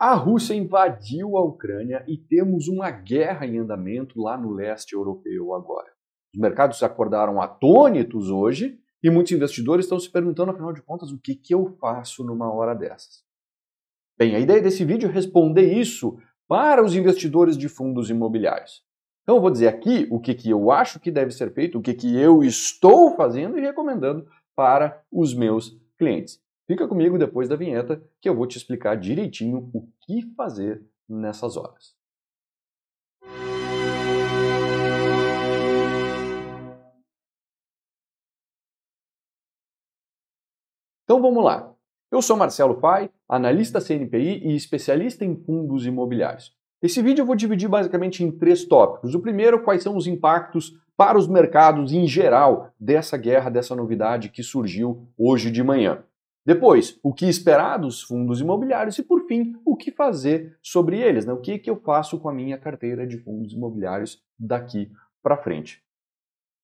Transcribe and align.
A 0.00 0.14
Rússia 0.14 0.54
invadiu 0.54 1.36
a 1.36 1.44
Ucrânia 1.44 2.02
e 2.08 2.16
temos 2.16 2.68
uma 2.68 2.90
guerra 2.90 3.44
em 3.44 3.58
andamento 3.58 4.18
lá 4.18 4.34
no 4.34 4.50
leste 4.50 4.94
europeu 4.94 5.52
agora. 5.52 5.92
Os 6.34 6.40
mercados 6.40 6.82
acordaram 6.82 7.38
atônitos 7.38 8.30
hoje 8.30 8.80
e 9.02 9.10
muitos 9.10 9.30
investidores 9.32 9.84
estão 9.84 10.00
se 10.00 10.10
perguntando, 10.10 10.52
afinal 10.52 10.72
de 10.72 10.80
contas, 10.80 11.12
o 11.12 11.18
que, 11.18 11.34
que 11.34 11.52
eu 11.52 11.76
faço 11.78 12.24
numa 12.24 12.50
hora 12.50 12.74
dessas? 12.74 13.22
Bem, 14.18 14.34
a 14.34 14.40
ideia 14.40 14.62
desse 14.62 14.86
vídeo 14.86 15.06
é 15.06 15.12
responder 15.12 15.70
isso 15.70 16.16
para 16.48 16.82
os 16.82 16.94
investidores 16.94 17.54
de 17.54 17.68
fundos 17.68 18.08
imobiliários. 18.08 18.82
Então 19.22 19.36
eu 19.36 19.42
vou 19.42 19.50
dizer 19.50 19.68
aqui 19.68 20.08
o 20.10 20.18
que, 20.18 20.34
que 20.34 20.48
eu 20.48 20.70
acho 20.70 20.98
que 20.98 21.10
deve 21.10 21.30
ser 21.30 21.52
feito, 21.52 21.76
o 21.76 21.82
que, 21.82 21.92
que 21.92 22.16
eu 22.16 22.42
estou 22.42 23.14
fazendo 23.16 23.58
e 23.58 23.60
recomendando 23.60 24.26
para 24.56 25.04
os 25.12 25.34
meus 25.34 25.78
clientes. 25.98 26.40
Fica 26.70 26.86
comigo 26.86 27.18
depois 27.18 27.48
da 27.48 27.56
vinheta 27.56 28.00
que 28.20 28.28
eu 28.28 28.36
vou 28.36 28.46
te 28.46 28.56
explicar 28.56 28.96
direitinho 28.96 29.68
o 29.74 29.88
que 30.02 30.22
fazer 30.36 30.80
nessas 31.08 31.56
horas. 31.56 31.96
Então 41.02 41.20
vamos 41.20 41.42
lá. 41.42 41.74
Eu 42.08 42.22
sou 42.22 42.36
Marcelo 42.36 42.80
Pai, 42.80 43.10
analista 43.28 43.80
CNPI 43.80 44.46
e 44.46 44.54
especialista 44.54 45.24
em 45.24 45.34
fundos 45.34 45.84
imobiliários. 45.84 46.56
Esse 46.80 47.02
vídeo 47.02 47.22
eu 47.22 47.26
vou 47.26 47.34
dividir 47.34 47.68
basicamente 47.68 48.22
em 48.22 48.30
três 48.30 48.64
tópicos. 48.64 49.12
O 49.16 49.20
primeiro, 49.20 49.64
quais 49.64 49.82
são 49.82 49.96
os 49.96 50.06
impactos 50.06 50.80
para 50.96 51.18
os 51.18 51.26
mercados 51.26 51.92
em 51.92 52.06
geral 52.06 52.70
dessa 52.78 53.16
guerra, 53.16 53.50
dessa 53.50 53.74
novidade 53.74 54.28
que 54.28 54.44
surgiu 54.44 55.08
hoje 55.18 55.50
de 55.50 55.64
manhã. 55.64 56.04
Depois, 56.44 56.98
o 57.02 57.12
que 57.12 57.26
esperar 57.26 57.78
dos 57.78 58.02
fundos 58.02 58.40
imobiliários 58.40 58.98
e, 58.98 59.02
por 59.02 59.26
fim, 59.26 59.54
o 59.64 59.76
que 59.76 59.92
fazer 59.92 60.58
sobre 60.62 60.98
eles. 60.98 61.26
Né? 61.26 61.32
O 61.32 61.40
que, 61.40 61.58
que 61.58 61.68
eu 61.68 61.76
faço 61.76 62.18
com 62.18 62.28
a 62.28 62.34
minha 62.34 62.58
carteira 62.58 63.06
de 63.06 63.18
fundos 63.18 63.52
imobiliários 63.52 64.22
daqui 64.38 64.90
para 65.22 65.36
frente. 65.36 65.82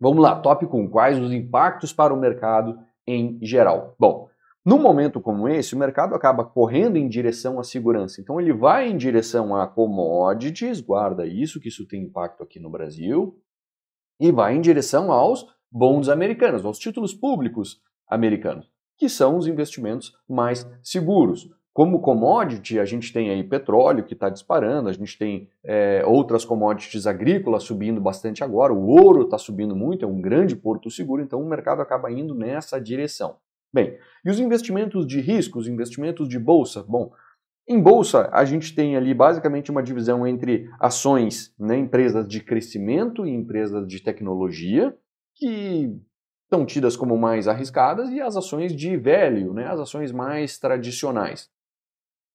Vamos 0.00 0.22
lá, 0.22 0.38
tópico 0.40 0.76
1. 0.76 0.90
Quais 0.90 1.18
os 1.18 1.32
impactos 1.32 1.92
para 1.92 2.12
o 2.12 2.20
mercado 2.20 2.78
em 3.06 3.38
geral? 3.42 3.94
Bom, 3.98 4.28
num 4.64 4.80
momento 4.80 5.20
como 5.20 5.48
esse, 5.48 5.74
o 5.74 5.78
mercado 5.78 6.14
acaba 6.14 6.44
correndo 6.44 6.96
em 6.96 7.08
direção 7.08 7.60
à 7.60 7.62
segurança. 7.62 8.20
Então 8.20 8.40
ele 8.40 8.52
vai 8.52 8.88
em 8.88 8.96
direção 8.96 9.54
a 9.54 9.66
commodities, 9.66 10.80
guarda 10.80 11.26
isso, 11.26 11.60
que 11.60 11.68
isso 11.68 11.86
tem 11.86 12.02
impacto 12.02 12.42
aqui 12.42 12.58
no 12.58 12.70
Brasil, 12.70 13.40
e 14.18 14.32
vai 14.32 14.56
em 14.56 14.60
direção 14.60 15.12
aos 15.12 15.46
bonds 15.70 16.08
americanos, 16.08 16.64
aos 16.64 16.78
títulos 16.78 17.14
públicos 17.14 17.80
americanos, 18.08 18.70
que 18.96 19.08
são 19.08 19.36
os 19.36 19.46
investimentos 19.46 20.16
mais 20.28 20.68
seguros. 20.82 21.48
Como 21.72 22.00
commodity, 22.00 22.78
a 22.78 22.86
gente 22.86 23.12
tem 23.12 23.28
aí 23.28 23.44
petróleo 23.44 24.02
que 24.02 24.14
está 24.14 24.30
disparando, 24.30 24.88
a 24.88 24.92
gente 24.92 25.18
tem 25.18 25.50
é, 25.62 26.02
outras 26.06 26.42
commodities 26.42 27.06
agrícolas 27.06 27.64
subindo 27.64 28.00
bastante 28.00 28.42
agora, 28.42 28.72
o 28.72 28.86
ouro 28.86 29.24
está 29.24 29.36
subindo 29.36 29.76
muito, 29.76 30.02
é 30.02 30.08
um 30.08 30.18
grande 30.18 30.56
porto 30.56 30.90
seguro, 30.90 31.22
então 31.22 31.38
o 31.42 31.46
mercado 31.46 31.82
acaba 31.82 32.10
indo 32.10 32.34
nessa 32.34 32.80
direção. 32.80 33.36
Bem, 33.70 33.98
e 34.24 34.30
os 34.30 34.40
investimentos 34.40 35.06
de 35.06 35.20
risco, 35.20 35.58
os 35.58 35.68
investimentos 35.68 36.30
de 36.30 36.38
bolsa? 36.38 36.82
Bom, 36.82 37.12
em 37.68 37.78
bolsa 37.78 38.30
a 38.32 38.42
gente 38.46 38.74
tem 38.74 38.96
ali 38.96 39.12
basicamente 39.12 39.70
uma 39.70 39.82
divisão 39.82 40.26
entre 40.26 40.70
ações, 40.80 41.54
né, 41.58 41.76
empresas 41.76 42.26
de 42.26 42.40
crescimento 42.40 43.26
e 43.26 43.30
empresas 43.30 43.86
de 43.86 44.00
tecnologia, 44.00 44.96
que 45.34 45.94
são 46.48 46.64
tidas 46.64 46.96
como 46.96 47.16
mais 47.16 47.48
arriscadas, 47.48 48.10
e 48.10 48.20
as 48.20 48.36
ações 48.36 48.74
de 48.74 48.96
velho, 48.96 49.52
né, 49.52 49.66
as 49.66 49.80
ações 49.80 50.12
mais 50.12 50.58
tradicionais. 50.58 51.50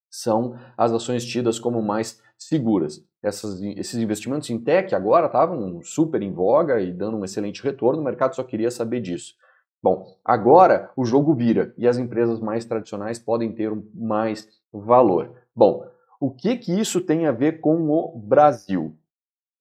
São 0.09 0.57
as 0.77 0.91
ações 0.91 1.25
tidas 1.25 1.59
como 1.59 1.81
mais 1.81 2.21
seguras. 2.37 3.03
Essas, 3.23 3.61
esses 3.61 3.95
investimentos 3.95 4.49
em 4.49 4.59
tech 4.59 4.93
agora 4.93 5.27
estavam 5.27 5.81
super 5.83 6.21
em 6.21 6.33
voga 6.33 6.81
e 6.81 6.91
dando 6.91 7.17
um 7.17 7.23
excelente 7.23 7.63
retorno, 7.63 8.01
o 8.01 8.03
mercado 8.03 8.35
só 8.35 8.43
queria 8.43 8.71
saber 8.71 8.99
disso. 8.99 9.35
Bom, 9.81 10.17
agora 10.23 10.91
o 10.95 11.05
jogo 11.05 11.33
vira 11.33 11.73
e 11.77 11.87
as 11.87 11.97
empresas 11.97 12.39
mais 12.39 12.65
tradicionais 12.65 13.17
podem 13.17 13.51
ter 13.51 13.71
mais 13.93 14.47
valor. 14.71 15.33
Bom, 15.55 15.85
o 16.19 16.29
que, 16.29 16.57
que 16.57 16.79
isso 16.79 17.01
tem 17.01 17.25
a 17.25 17.31
ver 17.31 17.61
com 17.61 17.89
o 17.89 18.19
Brasil? 18.19 18.95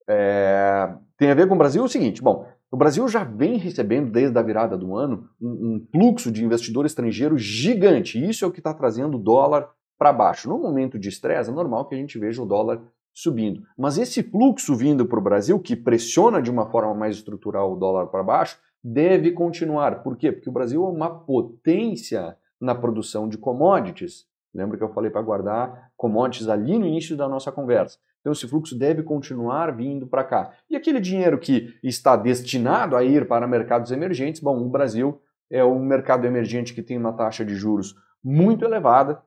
É... 0.07 0.93
Tem 1.17 1.31
a 1.31 1.35
ver 1.35 1.47
com 1.47 1.55
o 1.55 1.57
Brasil 1.57 1.83
o 1.83 1.89
seguinte: 1.89 2.21
bom, 2.21 2.47
o 2.71 2.77
Brasil 2.77 3.05
já 3.09 3.25
vem 3.25 3.57
recebendo 3.57 4.09
desde 4.09 4.37
a 4.39 4.41
virada 4.41 4.77
do 4.77 4.95
ano 4.95 5.27
um, 5.41 5.49
um 5.49 5.87
fluxo 5.91 6.31
de 6.31 6.43
investidor 6.43 6.85
estrangeiro 6.85 7.37
gigante. 7.37 8.23
Isso 8.23 8.45
é 8.45 8.47
o 8.47 8.51
que 8.51 8.61
está 8.61 8.73
trazendo 8.73 9.17
o 9.17 9.21
dólar 9.21 9.69
para 9.99 10.13
baixo. 10.13 10.47
No 10.49 10.57
momento 10.57 10.97
de 10.97 11.09
estresse, 11.09 11.49
é 11.49 11.53
normal 11.53 11.85
que 11.85 11.95
a 11.95 11.97
gente 11.97 12.17
veja 12.17 12.41
o 12.41 12.45
dólar 12.45 12.81
subindo. 13.13 13.61
Mas 13.77 13.97
esse 13.97 14.23
fluxo 14.23 14.73
vindo 14.73 15.05
para 15.05 15.19
o 15.19 15.21
Brasil, 15.21 15.59
que 15.59 15.75
pressiona 15.75 16.41
de 16.41 16.49
uma 16.49 16.65
forma 16.71 16.93
mais 16.93 17.17
estrutural 17.17 17.73
o 17.73 17.75
dólar 17.75 18.07
para 18.07 18.23
baixo, 18.23 18.57
deve 18.81 19.31
continuar. 19.31 20.01
Por 20.01 20.15
quê? 20.15 20.31
Porque 20.31 20.49
o 20.49 20.53
Brasil 20.53 20.83
é 20.83 20.89
uma 20.89 21.09
potência 21.09 22.37
na 22.59 22.73
produção 22.73 23.27
de 23.27 23.37
commodities. 23.37 24.25
Lembra 24.53 24.77
que 24.77 24.83
eu 24.83 24.93
falei 24.93 25.11
para 25.11 25.21
guardar 25.21 25.91
commodities 25.97 26.47
ali 26.47 26.79
no 26.79 26.85
início 26.85 27.17
da 27.17 27.27
nossa 27.27 27.51
conversa. 27.51 27.97
Então 28.21 28.31
esse 28.31 28.47
fluxo 28.47 28.77
deve 28.77 29.03
continuar 29.03 29.75
vindo 29.75 30.07
para 30.07 30.23
cá. 30.23 30.53
E 30.69 30.75
aquele 30.75 30.99
dinheiro 30.99 31.39
que 31.39 31.77
está 31.83 32.15
destinado 32.15 32.95
a 32.95 33.03
ir 33.03 33.27
para 33.27 33.47
mercados 33.47 33.91
emergentes, 33.91 34.41
bom, 34.41 34.57
o 34.57 34.69
Brasil 34.69 35.19
é 35.49 35.65
um 35.65 35.83
mercado 35.83 36.25
emergente 36.25 36.73
que 36.73 36.83
tem 36.83 36.97
uma 36.97 37.13
taxa 37.13 37.43
de 37.43 37.55
juros 37.55 37.95
muito 38.23 38.63
elevada, 38.63 39.21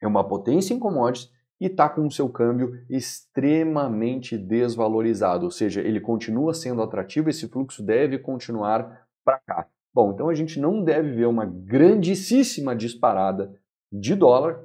é 0.00 0.06
uma 0.06 0.26
potência 0.26 0.74
em 0.74 0.78
commodities 0.78 1.32
e 1.60 1.66
está 1.66 1.88
com 1.88 2.06
o 2.06 2.10
seu 2.10 2.28
câmbio 2.28 2.84
extremamente 2.88 4.38
desvalorizado, 4.38 5.44
ou 5.44 5.50
seja, 5.50 5.80
ele 5.80 6.00
continua 6.00 6.54
sendo 6.54 6.82
atrativo, 6.82 7.28
esse 7.28 7.48
fluxo 7.48 7.82
deve 7.82 8.18
continuar 8.18 9.08
para 9.24 9.40
cá. 9.40 9.66
Bom, 9.92 10.12
então 10.12 10.28
a 10.28 10.34
gente 10.34 10.60
não 10.60 10.84
deve 10.84 11.10
ver 11.12 11.26
uma 11.26 11.44
grandíssima 11.44 12.76
disparada 12.76 13.52
de 13.90 14.14
dólar, 14.14 14.64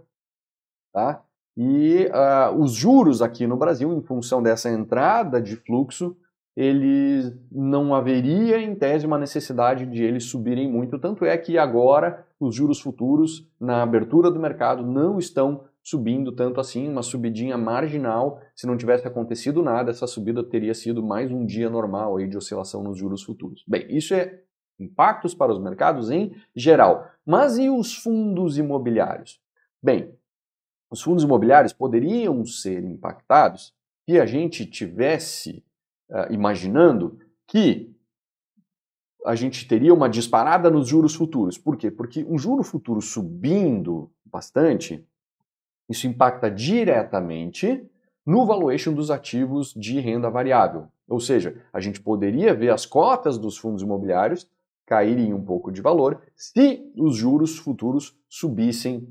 tá? 0.94 1.24
E 1.56 2.08
uh, 2.08 2.60
os 2.60 2.74
juros 2.74 3.22
aqui 3.22 3.46
no 3.46 3.58
Brasil, 3.58 3.92
em 3.94 4.02
função 4.02 4.42
dessa 4.42 4.70
entrada 4.70 5.42
de 5.42 5.56
fluxo, 5.56 6.16
eles 6.56 7.34
não 7.52 7.96
haveria, 7.96 8.60
em 8.60 8.76
tese, 8.76 9.08
uma 9.08 9.18
necessidade 9.18 9.86
de 9.86 10.04
eles 10.04 10.26
subirem 10.26 10.72
muito. 10.72 11.00
Tanto 11.00 11.26
é 11.26 11.36
que 11.38 11.58
agora 11.58 12.26
os 12.40 12.56
juros 12.56 12.80
futuros, 12.80 13.48
na 13.60 13.82
abertura 13.82 14.30
do 14.30 14.40
mercado, 14.40 14.86
não 14.86 15.18
estão 15.18 15.64
subindo 15.84 16.32
tanto 16.32 16.62
assim, 16.62 16.88
uma 16.88 17.04
subidinha 17.04 17.58
marginal. 17.58 18.40
Se 18.56 18.68
não 18.68 18.78
tivesse 18.78 19.08
acontecido 19.08 19.62
nada, 19.62 19.92
essa 19.92 20.08
subida 20.08 20.44
teria 20.44 20.74
sido 20.74 21.04
mais 21.04 21.32
um 21.32 21.46
dia 21.46 21.70
normal 21.70 22.18
aí 22.18 22.28
de 22.28 22.38
oscilação 22.38 22.84
nos 22.84 22.98
juros 22.98 23.24
futuros. 23.24 23.64
Bem, 23.68 23.86
isso 23.90 24.14
é 24.14 24.40
impactos 24.80 25.34
para 25.34 25.52
os 25.52 25.60
mercados 25.60 26.10
em 26.10 26.34
geral. 26.56 27.08
Mas 27.26 27.58
e 27.58 27.70
os 27.70 27.96
fundos 27.96 28.58
imobiliários? 28.58 29.40
Bem, 29.82 30.14
os 30.94 31.02
fundos 31.02 31.24
imobiliários 31.24 31.74
poderiam 31.74 32.46
ser 32.46 32.84
impactados 32.84 33.74
se 34.06 34.20
a 34.20 34.28
gente 34.28 34.64
tivesse 34.64 35.64
uh, 36.08 36.32
imaginando 36.32 37.18
que 37.48 37.92
a 39.26 39.34
gente 39.34 39.68
teria 39.68 39.92
uma 39.92 40.08
disparada 40.08 40.70
nos 40.70 40.88
juros 40.88 41.16
futuros. 41.16 41.58
Por 41.58 41.78
quê? 41.78 41.90
Porque 41.90 42.24
um 42.30 42.38
juro 42.38 42.62
futuro 42.62 43.02
subindo 43.02 44.12
bastante, 44.24 45.04
isso 45.90 46.06
impacta 46.06 46.52
diretamente 46.52 47.84
no 48.24 48.46
valuation 48.46 48.94
dos 48.94 49.10
ativos 49.10 49.74
de 49.74 50.00
renda 50.00 50.30
variável. 50.30 50.90
Ou 51.08 51.20
seja, 51.20 51.60
a 51.74 51.80
gente 51.80 52.00
poderia 52.00 52.54
ver 52.54 52.70
as 52.70 52.86
cotas 52.86 53.40
dos 53.40 53.58
fundos 53.58 53.82
imobiliários 53.82 54.48
caírem 54.86 55.34
um 55.34 55.44
pouco 55.44 55.72
de 55.72 55.82
valor 55.82 56.22
se 56.36 56.88
os 56.96 57.16
juros 57.16 57.58
futuros 57.58 58.16
subissem 58.30 59.08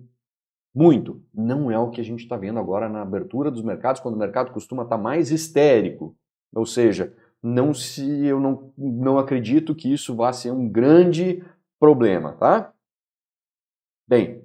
muito. 0.74 1.22
Não 1.34 1.70
é 1.70 1.78
o 1.78 1.90
que 1.90 2.00
a 2.00 2.04
gente 2.04 2.20
está 2.22 2.36
vendo 2.36 2.58
agora 2.58 2.88
na 2.88 3.02
abertura 3.02 3.50
dos 3.50 3.62
mercados, 3.62 4.00
quando 4.00 4.14
o 4.14 4.18
mercado 4.18 4.52
costuma 4.52 4.84
estar 4.84 4.96
tá 4.96 5.02
mais 5.02 5.30
histérico. 5.30 6.16
Ou 6.54 6.66
seja, 6.66 7.14
não 7.42 7.74
se 7.74 8.26
eu 8.26 8.38
não, 8.38 8.72
não 8.76 9.18
acredito 9.18 9.74
que 9.74 9.92
isso 9.92 10.14
vá 10.14 10.32
ser 10.32 10.50
um 10.50 10.68
grande 10.68 11.44
problema, 11.78 12.32
tá? 12.34 12.72
Bem, 14.06 14.44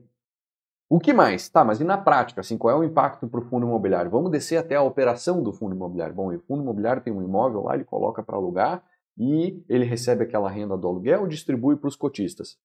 o 0.89 0.99
que 0.99 1.11
mais? 1.13 1.49
Tá, 1.49 1.63
mas 1.65 1.81
e 1.81 1.83
na 1.83 1.97
prática, 1.97 2.41
assim, 2.41 2.57
qual 2.57 2.73
é 2.73 2.79
o 2.79 2.83
impacto 2.83 3.27
para 3.27 3.39
o 3.39 3.43
fundo 3.43 3.65
imobiliário? 3.65 4.09
Vamos 4.09 4.31
descer 4.31 4.57
até 4.57 4.75
a 4.75 4.81
operação 4.81 5.43
do 5.43 5.51
fundo 5.51 5.75
imobiliário. 5.75 6.15
Bom, 6.15 6.33
o 6.33 6.39
fundo 6.41 6.63
imobiliário 6.63 7.03
tem 7.03 7.11
um 7.11 7.21
imóvel 7.21 7.63
lá, 7.63 7.75
ele 7.75 7.83
coloca 7.83 8.23
para 8.23 8.37
alugar 8.37 8.83
e 9.17 9.63
ele 9.67 9.83
recebe 9.83 10.23
aquela 10.23 10.49
renda 10.49 10.77
do 10.77 10.87
aluguel 10.87 11.25
e 11.25 11.29
distribui 11.29 11.75
para 11.75 11.89
os 11.89 11.95
cotistas. 11.95 12.57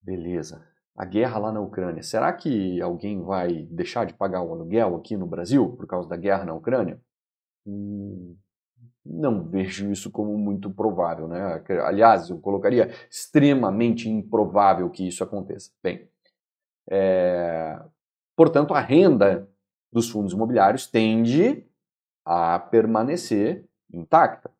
Beleza. 0.00 0.75
A 0.96 1.04
guerra 1.04 1.38
lá 1.38 1.52
na 1.52 1.60
Ucrânia. 1.60 2.02
Será 2.02 2.32
que 2.32 2.80
alguém 2.80 3.22
vai 3.22 3.66
deixar 3.70 4.06
de 4.06 4.14
pagar 4.14 4.42
o 4.42 4.52
aluguel 4.52 4.96
aqui 4.96 5.16
no 5.16 5.26
Brasil 5.26 5.76
por 5.76 5.86
causa 5.86 6.08
da 6.08 6.16
guerra 6.16 6.44
na 6.44 6.54
Ucrânia? 6.54 7.00
Hum, 7.66 8.36
não 9.04 9.44
vejo 9.44 9.90
isso 9.90 10.10
como 10.10 10.36
muito 10.38 10.70
provável, 10.70 11.28
né? 11.28 11.62
Aliás, 11.84 12.30
eu 12.30 12.38
colocaria 12.38 12.90
extremamente 13.10 14.08
improvável 14.08 14.88
que 14.90 15.06
isso 15.06 15.22
aconteça. 15.22 15.70
Bem, 15.82 16.08
é... 16.90 17.78
Portanto, 18.34 18.74
a 18.74 18.80
renda 18.80 19.48
dos 19.92 20.08
fundos 20.10 20.32
imobiliários 20.32 20.86
tende 20.86 21.66
a 22.24 22.58
permanecer 22.58 23.64
intacta. 23.92 24.50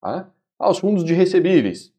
Tá? 0.00 0.30
Aos 0.58 0.78
fundos 0.78 1.04
de 1.04 1.14
recebíveis 1.14 1.94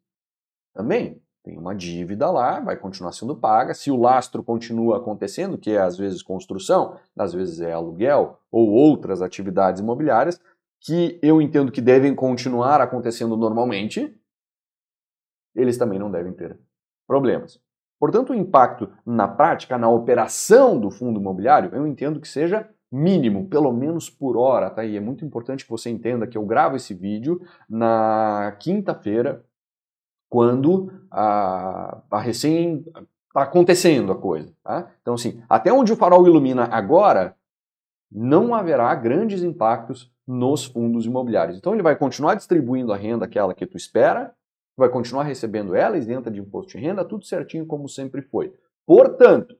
também 0.73 1.21
tem 1.45 1.59
uma 1.59 1.75
dívida 1.75 2.31
lá, 2.31 2.59
vai 2.59 2.75
continuar 2.75 3.11
sendo 3.11 3.35
paga. 3.35 3.75
Se 3.75 3.91
o 3.91 3.95
lastro 3.95 4.43
continua 4.43 4.97
acontecendo, 4.97 5.59
que 5.59 5.69
é 5.69 5.77
às 5.77 5.95
vezes 5.95 6.23
construção, 6.23 6.97
às 7.15 7.33
vezes 7.33 7.61
é 7.61 7.71
aluguel 7.71 8.39
ou 8.51 8.71
outras 8.71 9.21
atividades 9.21 9.79
imobiliárias, 9.79 10.41
que 10.81 11.19
eu 11.21 11.39
entendo 11.39 11.71
que 11.71 11.81
devem 11.81 12.15
continuar 12.15 12.81
acontecendo 12.81 13.37
normalmente, 13.37 14.19
eles 15.55 15.77
também 15.77 15.99
não 15.99 16.09
devem 16.09 16.33
ter 16.33 16.59
problemas. 17.07 17.61
Portanto, 17.99 18.31
o 18.31 18.35
impacto 18.35 18.91
na 19.05 19.27
prática, 19.27 19.77
na 19.77 19.87
operação 19.87 20.79
do 20.79 20.89
fundo 20.89 21.19
imobiliário, 21.19 21.73
eu 21.73 21.85
entendo 21.85 22.19
que 22.19 22.27
seja 22.27 22.67
mínimo, 22.91 23.47
pelo 23.47 23.71
menos 23.71 24.09
por 24.09 24.35
hora, 24.35 24.69
tá? 24.69 24.83
E 24.83 24.97
é 24.97 24.99
muito 24.99 25.23
importante 25.23 25.63
que 25.63 25.69
você 25.69 25.91
entenda 25.91 26.27
que 26.27 26.37
eu 26.37 26.45
gravo 26.45 26.75
esse 26.75 26.93
vídeo 26.93 27.41
na 27.69 28.55
quinta-feira, 28.59 29.45
quando 30.29 30.91
a, 31.17 32.01
a 32.11 32.19
recém 32.19 32.85
está 33.27 33.43
acontecendo 33.43 34.11
a 34.11 34.17
coisa, 34.17 34.53
tá? 34.61 34.91
Então, 35.01 35.13
assim, 35.13 35.41
até 35.47 35.71
onde 35.71 35.93
o 35.93 35.95
farol 35.95 36.27
ilumina 36.27 36.65
agora, 36.65 37.37
não 38.11 38.53
haverá 38.53 38.93
grandes 38.95 39.41
impactos 39.41 40.11
nos 40.27 40.65
fundos 40.65 41.05
imobiliários. 41.05 41.57
Então, 41.57 41.73
ele 41.73 41.81
vai 41.81 41.95
continuar 41.95 42.35
distribuindo 42.35 42.91
a 42.91 42.97
renda 42.97 43.23
aquela 43.23 43.53
que 43.53 43.65
tu 43.65 43.77
espera, 43.77 44.33
vai 44.75 44.89
continuar 44.89 45.23
recebendo 45.23 45.73
ela 45.73 45.97
isenta 45.97 46.29
de 46.29 46.39
imposto 46.39 46.73
de 46.73 46.79
renda, 46.79 47.05
tudo 47.05 47.25
certinho 47.25 47.65
como 47.65 47.87
sempre 47.87 48.21
foi. 48.21 48.53
Portanto, 48.85 49.57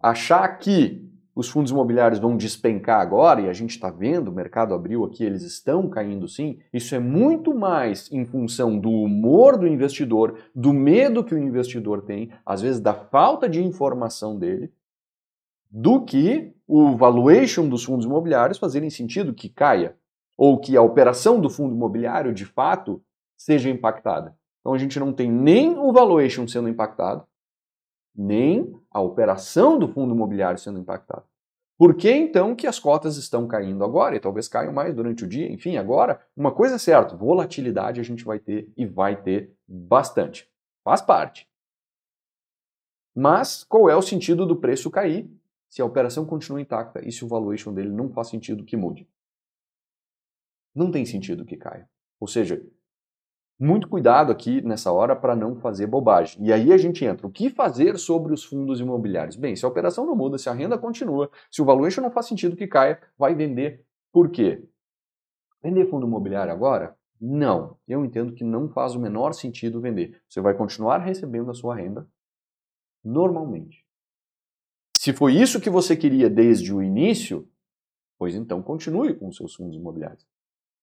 achar 0.00 0.58
que 0.58 1.08
os 1.36 1.50
fundos 1.50 1.70
imobiliários 1.70 2.18
vão 2.18 2.34
despencar 2.34 2.98
agora, 2.98 3.42
e 3.42 3.48
a 3.50 3.52
gente 3.52 3.72
está 3.72 3.90
vendo, 3.90 4.28
o 4.28 4.34
mercado 4.34 4.72
abriu 4.72 5.04
aqui, 5.04 5.22
eles 5.22 5.42
estão 5.42 5.86
caindo 5.86 6.26
sim, 6.26 6.58
isso 6.72 6.94
é 6.94 6.98
muito 6.98 7.54
mais 7.54 8.10
em 8.10 8.24
função 8.24 8.78
do 8.78 8.90
humor 8.90 9.58
do 9.58 9.66
investidor, 9.66 10.38
do 10.54 10.72
medo 10.72 11.22
que 11.22 11.34
o 11.34 11.38
investidor 11.38 12.00
tem, 12.00 12.30
às 12.44 12.62
vezes 12.62 12.80
da 12.80 12.94
falta 12.94 13.46
de 13.50 13.62
informação 13.62 14.38
dele, 14.38 14.72
do 15.70 16.02
que 16.06 16.54
o 16.66 16.96
valuation 16.96 17.68
dos 17.68 17.84
fundos 17.84 18.06
imobiliários 18.06 18.56
fazerem 18.56 18.88
sentido 18.88 19.34
que 19.34 19.50
caia 19.50 19.94
ou 20.38 20.58
que 20.58 20.74
a 20.74 20.80
operação 20.80 21.38
do 21.38 21.50
fundo 21.50 21.74
imobiliário, 21.74 22.32
de 22.32 22.46
fato, 22.46 23.02
seja 23.36 23.68
impactada. 23.68 24.34
Então 24.60 24.72
a 24.72 24.78
gente 24.78 24.98
não 24.98 25.12
tem 25.12 25.30
nem 25.30 25.78
o 25.78 25.92
valuation 25.92 26.48
sendo 26.48 26.68
impactado, 26.68 27.26
nem 28.16 28.74
a 28.90 29.00
operação 29.00 29.78
do 29.78 29.88
fundo 29.88 30.14
imobiliário 30.14 30.58
sendo 30.58 30.78
impactada. 30.78 31.24
Por 31.78 31.94
que 31.94 32.10
então 32.10 32.56
que 32.56 32.66
as 32.66 32.78
cotas 32.78 33.16
estão 33.16 33.46
caindo 33.46 33.84
agora 33.84 34.16
e 34.16 34.20
talvez 34.20 34.48
caiam 34.48 34.72
mais 34.72 34.94
durante 34.94 35.24
o 35.24 35.28
dia? 35.28 35.50
Enfim, 35.52 35.76
agora, 35.76 36.20
uma 36.34 36.50
coisa 36.50 36.76
é 36.76 36.78
certa, 36.78 37.14
volatilidade 37.14 38.00
a 38.00 38.04
gente 38.04 38.24
vai 38.24 38.38
ter 38.38 38.72
e 38.76 38.86
vai 38.86 39.20
ter 39.20 39.52
bastante. 39.68 40.50
Faz 40.82 41.02
parte. 41.02 41.46
Mas 43.14 43.62
qual 43.64 43.90
é 43.90 43.96
o 43.96 44.02
sentido 44.02 44.46
do 44.46 44.56
preço 44.56 44.90
cair 44.90 45.30
se 45.68 45.82
a 45.82 45.84
operação 45.84 46.24
continua 46.24 46.60
intacta 46.60 47.06
e 47.06 47.12
se 47.12 47.24
o 47.24 47.28
valuation 47.28 47.74
dele 47.74 47.90
não 47.90 48.08
faz 48.08 48.28
sentido 48.28 48.64
que 48.64 48.76
mude? 48.76 49.06
não 50.76 50.90
tem 50.90 51.06
sentido 51.06 51.46
que 51.46 51.56
caia. 51.56 51.88
Ou 52.20 52.28
seja, 52.28 52.62
muito 53.58 53.88
cuidado 53.88 54.30
aqui 54.30 54.60
nessa 54.60 54.92
hora 54.92 55.16
para 55.16 55.34
não 55.34 55.56
fazer 55.56 55.86
bobagem. 55.86 56.44
E 56.44 56.52
aí 56.52 56.72
a 56.72 56.76
gente 56.76 57.04
entra. 57.04 57.26
O 57.26 57.30
que 57.30 57.48
fazer 57.48 57.98
sobre 57.98 58.34
os 58.34 58.44
fundos 58.44 58.80
imobiliários? 58.80 59.36
Bem, 59.36 59.56
se 59.56 59.64
a 59.64 59.68
operação 59.68 60.04
não 60.04 60.14
muda, 60.14 60.38
se 60.38 60.48
a 60.48 60.52
renda 60.52 60.76
continua, 60.76 61.30
se 61.50 61.62
o 61.62 61.64
valuation 61.64 62.02
não 62.02 62.10
faz 62.10 62.26
sentido 62.26 62.56
que 62.56 62.66
caia, 62.66 63.00
vai 63.18 63.34
vender. 63.34 63.84
Por 64.12 64.30
quê? 64.30 64.62
Vender 65.62 65.86
fundo 65.86 66.06
imobiliário 66.06 66.52
agora? 66.52 66.96
Não. 67.20 67.78
Eu 67.88 68.04
entendo 68.04 68.34
que 68.34 68.44
não 68.44 68.68
faz 68.68 68.94
o 68.94 69.00
menor 69.00 69.32
sentido 69.32 69.80
vender. 69.80 70.20
Você 70.28 70.40
vai 70.40 70.54
continuar 70.54 70.98
recebendo 70.98 71.50
a 71.50 71.54
sua 71.54 71.74
renda 71.74 72.06
normalmente. 73.02 73.84
Se 74.98 75.12
foi 75.12 75.34
isso 75.34 75.60
que 75.60 75.70
você 75.70 75.96
queria 75.96 76.28
desde 76.28 76.74
o 76.74 76.82
início, 76.82 77.48
pois 78.18 78.34
então 78.34 78.62
continue 78.62 79.14
com 79.14 79.28
os 79.28 79.36
seus 79.36 79.54
fundos 79.54 79.76
imobiliários. 79.76 80.26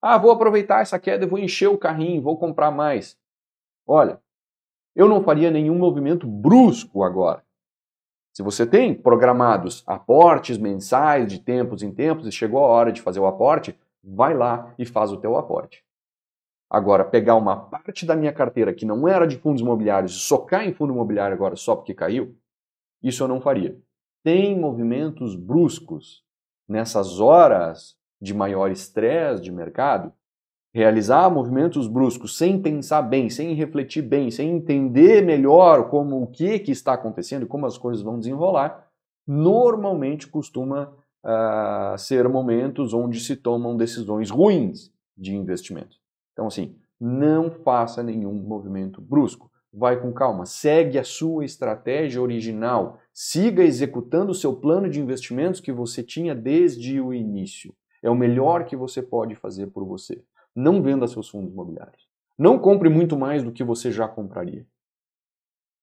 Ah, 0.05 0.17
vou 0.17 0.31
aproveitar 0.31 0.81
essa 0.81 0.99
queda 0.99 1.23
e 1.23 1.27
vou 1.27 1.39
encher 1.39 1.69
o 1.69 1.77
carrinho, 1.77 2.21
vou 2.21 2.37
comprar 2.37 2.69
mais. 2.69 3.17
Olha, 3.87 4.19
eu 4.93 5.07
não 5.07 5.23
faria 5.23 5.49
nenhum 5.49 5.77
movimento 5.77 6.27
brusco 6.27 7.05
agora. 7.05 7.41
Se 8.33 8.43
você 8.43 8.67
tem 8.67 8.93
programados 8.93 9.81
aportes 9.87 10.57
mensais 10.57 11.31
de 11.31 11.39
tempos 11.39 11.81
em 11.81 11.89
tempos 11.89 12.27
e 12.27 12.33
chegou 12.33 12.59
a 12.65 12.67
hora 12.67 12.91
de 12.91 13.01
fazer 13.01 13.21
o 13.21 13.25
aporte, 13.25 13.79
vai 14.03 14.33
lá 14.33 14.75
e 14.77 14.85
faz 14.85 15.09
o 15.09 15.15
teu 15.15 15.37
aporte. 15.37 15.85
Agora, 16.69 17.05
pegar 17.05 17.35
uma 17.35 17.55
parte 17.55 18.05
da 18.05 18.13
minha 18.13 18.33
carteira 18.33 18.73
que 18.73 18.85
não 18.85 19.07
era 19.07 19.25
de 19.25 19.37
fundos 19.37 19.61
imobiliários 19.61 20.17
e 20.17 20.19
socar 20.19 20.67
em 20.67 20.73
fundo 20.73 20.91
imobiliário 20.91 21.33
agora 21.33 21.55
só 21.55 21.77
porque 21.77 21.93
caiu, 21.93 22.35
isso 23.01 23.23
eu 23.23 23.29
não 23.29 23.39
faria. 23.39 23.79
Tem 24.21 24.59
movimentos 24.59 25.33
bruscos 25.33 26.25
nessas 26.67 27.21
horas 27.21 27.95
de 28.23 28.33
maior 28.33 28.71
estresse 28.71 29.43
de 29.43 29.51
mercado, 29.51 30.13
realizar 30.73 31.29
movimentos 31.29 31.87
bruscos 31.87 32.37
sem 32.37 32.59
pensar 32.59 33.01
bem, 33.01 33.29
sem 33.29 33.53
refletir 33.53 34.01
bem, 34.01 34.31
sem 34.31 34.49
entender 34.49 35.21
melhor 35.21 35.89
como 35.89 36.23
o 36.23 36.27
que, 36.27 36.57
que 36.59 36.71
está 36.71 36.93
acontecendo 36.93 37.43
e 37.43 37.47
como 37.47 37.65
as 37.65 37.77
coisas 37.77 38.01
vão 38.01 38.17
desenrolar, 38.17 38.87
normalmente 39.27 40.25
costuma 40.27 40.93
uh, 41.23 41.97
ser 41.97 42.29
momentos 42.29 42.93
onde 42.93 43.19
se 43.19 43.35
tomam 43.35 43.75
decisões 43.75 44.29
ruins 44.29 44.89
de 45.17 45.35
investimento. 45.35 45.97
Então, 46.31 46.47
assim, 46.47 46.77
não 46.99 47.51
faça 47.51 48.01
nenhum 48.01 48.33
movimento 48.33 49.01
brusco. 49.01 49.51
Vai 49.71 49.99
com 49.99 50.13
calma, 50.13 50.45
segue 50.45 50.97
a 50.97 51.03
sua 51.03 51.43
estratégia 51.43 52.21
original, 52.21 52.99
siga 53.13 53.63
executando 53.63 54.31
o 54.31 54.35
seu 54.35 54.55
plano 54.55 54.89
de 54.89 55.01
investimentos 55.01 55.59
que 55.59 55.73
você 55.73 56.01
tinha 56.01 56.33
desde 56.33 57.01
o 57.01 57.13
início. 57.13 57.73
É 58.03 58.09
o 58.09 58.15
melhor 58.15 58.65
que 58.65 58.75
você 58.75 59.01
pode 59.01 59.33
fazer 59.33 59.67
por 59.67 59.85
você. 59.85 60.23
Não 60.53 60.81
venda 60.81 61.07
seus 61.07 61.29
fundos 61.29 61.51
imobiliários. 61.51 62.07
Não 62.37 62.59
compre 62.59 62.89
muito 62.89 63.17
mais 63.17 63.43
do 63.43 63.51
que 63.51 63.63
você 63.63 63.91
já 63.91 64.07
compraria. 64.07 64.67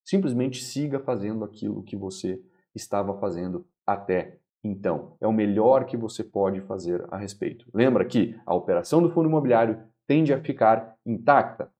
Simplesmente 0.04 0.62
siga 0.62 1.00
fazendo 1.00 1.44
aquilo 1.44 1.82
que 1.82 1.96
você 1.96 2.40
estava 2.74 3.18
fazendo 3.18 3.66
até 3.86 4.38
então. 4.62 5.16
É 5.20 5.26
o 5.26 5.32
melhor 5.32 5.86
que 5.86 5.96
você 5.96 6.22
pode 6.22 6.60
fazer 6.62 7.04
a 7.10 7.16
respeito. 7.16 7.66
Lembra 7.72 8.04
que 8.04 8.38
a 8.44 8.54
operação 8.54 9.02
do 9.02 9.10
fundo 9.10 9.28
imobiliário 9.28 9.82
tende 10.06 10.32
a 10.32 10.40
ficar 10.40 10.96
intacta. 11.06 11.72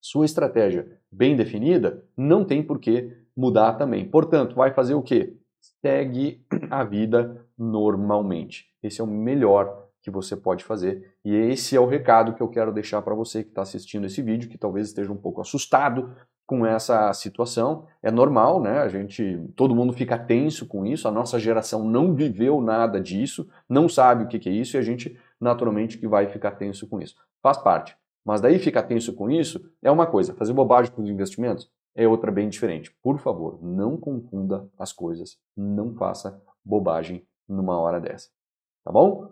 Sua 0.00 0.24
estratégia 0.24 1.00
bem 1.10 1.34
definida 1.34 2.04
não 2.16 2.44
tem 2.44 2.62
por 2.62 2.78
que 2.78 3.16
mudar 3.36 3.74
também. 3.74 4.08
Portanto, 4.08 4.54
vai 4.54 4.72
fazer 4.72 4.94
o 4.94 5.02
quê? 5.02 5.36
Segue 5.82 6.44
a 6.70 6.84
vida 6.84 7.45
normalmente. 7.58 8.66
Esse 8.82 9.00
é 9.00 9.04
o 9.04 9.06
melhor 9.06 9.86
que 10.06 10.10
você 10.10 10.36
pode 10.36 10.62
fazer. 10.62 11.14
E 11.24 11.34
esse 11.34 11.74
é 11.74 11.80
o 11.80 11.86
recado 11.86 12.32
que 12.32 12.40
eu 12.40 12.48
quero 12.48 12.72
deixar 12.72 13.02
para 13.02 13.14
você 13.14 13.42
que 13.42 13.48
está 13.48 13.62
assistindo 13.62 14.06
esse 14.06 14.22
vídeo, 14.22 14.48
que 14.48 14.56
talvez 14.56 14.86
esteja 14.86 15.12
um 15.12 15.16
pouco 15.16 15.40
assustado 15.40 16.14
com 16.46 16.64
essa 16.64 17.12
situação. 17.12 17.86
É 18.00 18.10
normal, 18.10 18.62
né? 18.62 18.78
A 18.78 18.88
gente, 18.88 19.50
todo 19.56 19.74
mundo 19.74 19.92
fica 19.92 20.16
tenso 20.16 20.66
com 20.66 20.86
isso. 20.86 21.08
A 21.08 21.10
nossa 21.10 21.40
geração 21.40 21.84
não 21.84 22.14
viveu 22.14 22.60
nada 22.60 23.00
disso, 23.00 23.48
não 23.68 23.88
sabe 23.88 24.24
o 24.24 24.28
que, 24.28 24.38
que 24.38 24.48
é 24.48 24.52
isso 24.52 24.76
e 24.76 24.78
a 24.78 24.82
gente 24.82 25.18
naturalmente 25.40 25.98
que 25.98 26.06
vai 26.06 26.28
ficar 26.28 26.52
tenso 26.52 26.86
com 26.86 27.00
isso. 27.00 27.16
Faz 27.42 27.58
parte. 27.58 27.96
Mas 28.24 28.40
daí 28.40 28.58
ficar 28.58 28.84
tenso 28.84 29.12
com 29.12 29.28
isso 29.28 29.60
é 29.82 29.90
uma 29.90 30.06
coisa. 30.06 30.34
Fazer 30.34 30.52
bobagem 30.52 30.92
com 30.92 31.02
os 31.02 31.10
investimentos 31.10 31.68
é 31.96 32.06
outra 32.06 32.30
bem 32.30 32.48
diferente. 32.48 32.94
Por 33.02 33.18
favor, 33.18 33.58
não 33.60 33.96
confunda 33.96 34.68
as 34.78 34.92
coisas. 34.92 35.36
Não 35.56 35.94
faça 35.94 36.40
bobagem 36.64 37.24
numa 37.48 37.78
hora 37.78 38.00
dessa. 38.00 38.28
Tá 38.84 38.92
bom? 38.92 39.30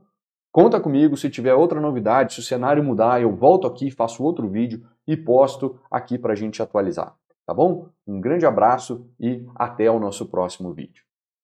Conta 0.53 0.81
comigo, 0.81 1.17
se 1.17 1.29
tiver 1.29 1.55
outra 1.55 1.81
novidade, 1.81 2.35
se 2.35 2.41
o 2.41 2.43
cenário 2.43 2.83
mudar, 2.83 3.21
eu 3.21 3.35
volto 3.35 3.67
aqui, 3.67 3.91
faço 3.91 4.23
outro 4.23 4.49
vídeo 4.49 4.87
e 5.07 5.17
posto 5.17 5.79
aqui 5.91 6.17
para 6.17 6.33
a 6.33 6.37
gente 6.37 6.63
atualizar. 6.63 7.17
Tá 7.47 7.53
bom? 7.53 7.89
Um 8.07 8.21
grande 8.21 8.47
abraço 8.47 9.07
e 9.21 9.47
até 9.55 9.91
o 9.91 9.99
nosso 9.99 10.27
próximo 10.27 10.73
vídeo. 10.73 11.04